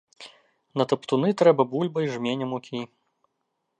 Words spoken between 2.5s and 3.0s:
мукі.